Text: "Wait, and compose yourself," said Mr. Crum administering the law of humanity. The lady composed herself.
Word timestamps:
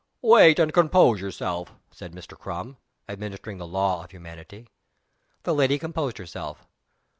"Wait, 0.23 0.57
and 0.57 0.73
compose 0.73 1.21
yourself," 1.21 1.75
said 1.91 2.11
Mr. 2.11 2.35
Crum 2.35 2.77
administering 3.07 3.59
the 3.59 3.67
law 3.67 4.03
of 4.03 4.09
humanity. 4.09 4.67
The 5.43 5.53
lady 5.53 5.77
composed 5.77 6.17
herself. 6.17 6.65